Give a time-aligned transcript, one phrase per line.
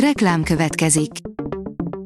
[0.00, 1.10] Reklám következik.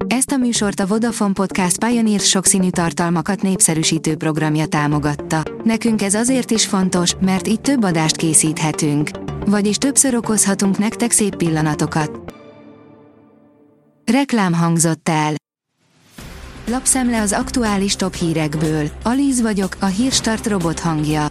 [0.07, 5.43] Ezt a műsort a Vodafone Podcast Pioneer sokszínű tartalmakat népszerűsítő programja támogatta.
[5.65, 9.11] Nekünk ez azért is fontos, mert így több adást készíthetünk.
[9.47, 12.35] Vagyis többször okozhatunk nektek szép pillanatokat.
[14.13, 15.35] Reklám hangzott el.
[16.67, 18.91] Lapszemle az aktuális top hírekből.
[19.03, 21.27] Alíz vagyok, a hírstart robot hangja.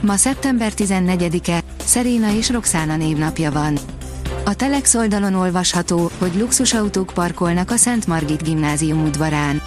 [0.00, 3.78] Ma szeptember 14-e, Szeréna és Roxana névnapja van.
[4.46, 9.62] A Telex oldalon olvasható, hogy luxusautók parkolnak a Szent Margit gimnázium udvarán.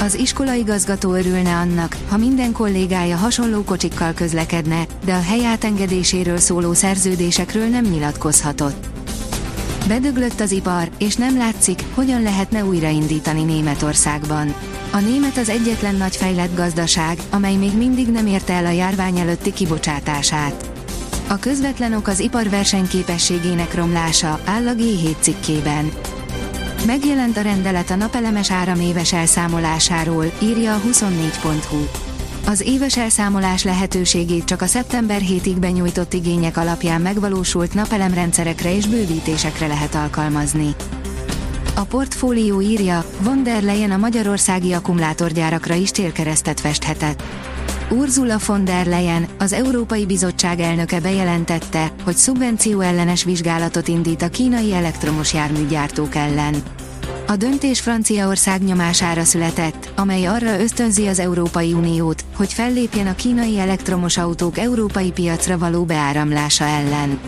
[0.00, 6.72] Az iskolaigazgató örülne annak, ha minden kollégája hasonló kocsikkal közlekedne, de a hely átengedéséről szóló
[6.72, 8.86] szerződésekről nem nyilatkozhatott.
[9.88, 14.54] Bedöglött az ipar, és nem látszik, hogyan lehetne újraindítani Németországban.
[14.92, 19.18] A német az egyetlen nagy fejlett gazdaság, amely még mindig nem érte el a járvány
[19.18, 20.75] előtti kibocsátását.
[21.28, 25.90] A közvetlen ok az ipar versenyképességének romlása, áll a G7 cikkében.
[26.86, 31.78] Megjelent a rendelet a napelemes áram éves elszámolásáról, írja a 24.hu.
[32.46, 39.66] Az éves elszámolás lehetőségét csak a szeptember 7-ig benyújtott igények alapján megvalósult napelemrendszerekre és bővítésekre
[39.66, 40.74] lehet alkalmazni.
[41.74, 47.22] A portfólió írja, von der Leyen a magyarországi akkumulátorgyárakra is célkeresztet festhetett.
[47.90, 54.28] Ursula von der Leyen, az Európai Bizottság elnöke bejelentette, hogy szubvenció ellenes vizsgálatot indít a
[54.28, 56.54] kínai elektromos járműgyártók ellen.
[57.26, 63.58] A döntés Franciaország nyomására született, amely arra ösztönzi az Európai Uniót, hogy fellépjen a kínai
[63.58, 67.18] elektromos autók európai piacra való beáramlása ellen.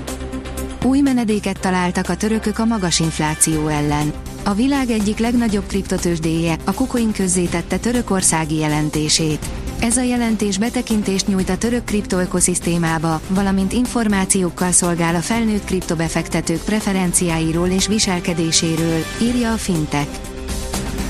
[0.85, 4.13] Új menedéket találtak a törökök a magas infláció ellen.
[4.45, 9.47] A világ egyik legnagyobb kriptotősdéje, a Kucoin közzétette törökországi jelentését.
[9.81, 17.69] Ez a jelentés betekintést nyújt a török kriptoökoszisztémába, valamint információkkal szolgál a felnőtt kriptobefektetők preferenciáiról
[17.69, 20.21] és viselkedéséről, írja a Fintech.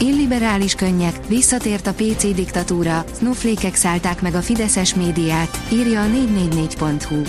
[0.00, 7.22] Illiberális könnyek, visszatért a PC diktatúra, snowflake szállták meg a fideszes médiát, írja a 444.hu.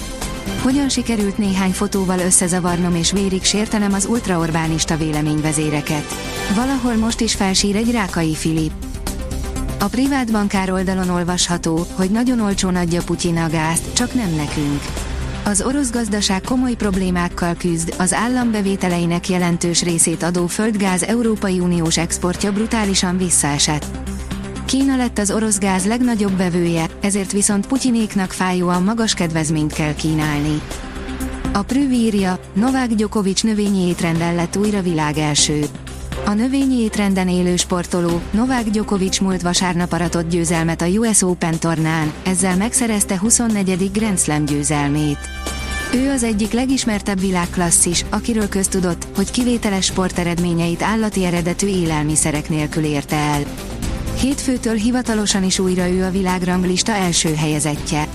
[0.62, 6.06] Hogyan sikerült néhány fotóval összezavarnom és vérig sértenem az ultraorbánista véleményvezéreket?
[6.56, 8.89] Valahol most is felsír egy Rákai Filip.
[9.82, 14.82] A privát bankár oldalon olvasható, hogy nagyon olcsón adja Putyin a gázt, csak nem nekünk.
[15.46, 21.98] Az orosz gazdaság komoly problémákkal küzd, az állam bevételeinek jelentős részét adó földgáz Európai Uniós
[21.98, 23.86] exportja brutálisan visszaesett.
[24.66, 30.62] Kína lett az orosz gáz legnagyobb bevője, ezért viszont Putyinéknak fájóan magas kedvezményt kell kínálni.
[31.54, 35.66] A Prüv írja, Novák Djokovic növényi étrenden lett újra világ első.
[36.30, 42.14] A növényi étrenden élő sportoló, Novák Djokovic múlt vasárnap aratott győzelmet a US Open tornán,
[42.24, 43.92] ezzel megszerezte 24.
[43.92, 45.18] Grand Slam győzelmét.
[45.94, 53.16] Ő az egyik legismertebb világklasszis, akiről köztudott, hogy kivételes sporteredményeit állati eredetű élelmiszerek nélkül érte
[53.16, 53.42] el.
[54.20, 58.08] Hétfőtől hivatalosan is újra ő a világranglista első helyezettje.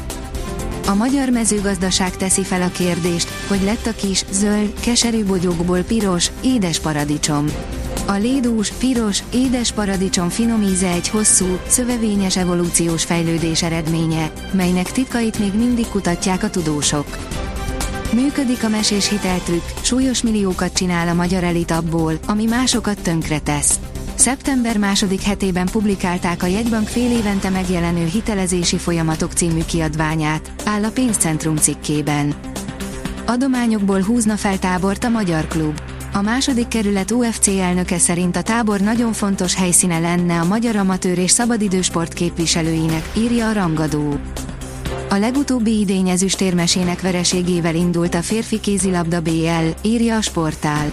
[0.87, 6.31] A magyar mezőgazdaság teszi fel a kérdést, hogy lett a kis, zöld, keserű bogyókból piros,
[6.43, 7.47] édes paradicsom.
[8.07, 15.39] A lédús, piros, édes paradicsom finom íze egy hosszú, szövevényes evolúciós fejlődés eredménye, melynek titkait
[15.39, 17.07] még mindig kutatják a tudósok.
[18.13, 23.79] Működik a mesés hiteltrükk, súlyos milliókat csinál a magyar elit abból, ami másokat tönkre tesz.
[24.15, 30.91] Szeptember második hetében publikálták a jegybank fél évente megjelenő hitelezési folyamatok című kiadványát, áll a
[30.91, 32.35] pénzcentrum cikkében.
[33.27, 35.94] Adományokból húzna fel tábort a magyar klub.
[36.17, 41.19] A második kerület UFC elnöke szerint a tábor nagyon fontos helyszíne lenne a magyar amatőr
[41.19, 44.15] és szabadidősport képviselőinek, írja a rangadó.
[45.11, 50.93] A legutóbbi idény ezüstérmesének vereségével indult a férfi kézilabda BL, írja a sportál.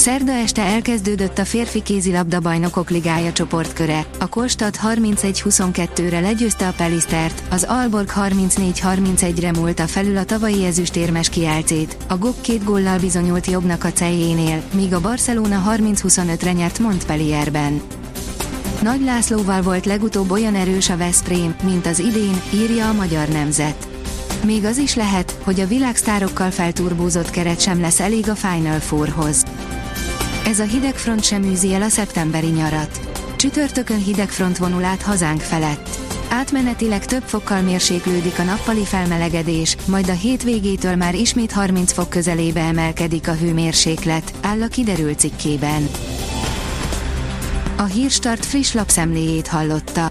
[0.00, 7.42] Szerda este elkezdődött a férfi kézilabda bajnokok ligája csoportköre, a Kolstad 31-22-re legyőzte a Pelistert,
[7.50, 13.84] az Alborg 34-31-re múlta felül a tavalyi ezüstérmes kiálcét, a GOK két góllal bizonyult jobbnak
[13.84, 17.80] a cejénél, míg a Barcelona 30-25-re nyert Montpellierben.
[18.82, 23.88] Nagy Lászlóval volt legutóbb olyan erős a Veszprém, mint az idén, írja a Magyar Nemzet.
[24.44, 29.44] Még az is lehet, hogy a világsztárokkal felturbózott keret sem lesz elég a Final Fourhoz.
[30.50, 33.00] Ez a hidegfront sem űzi el a szeptemberi nyarat.
[33.36, 35.98] Csütörtökön hidegfront vonul át hazánk felett.
[36.28, 42.60] Átmenetileg több fokkal mérséklődik a nappali felmelegedés, majd a hétvégétől már ismét 30 fok közelébe
[42.60, 45.88] emelkedik a hőmérséklet, áll a kiderült cikkében.
[47.76, 50.10] A Hírstart friss lapszemléjét hallotta.